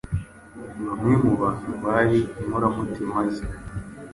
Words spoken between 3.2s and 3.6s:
ze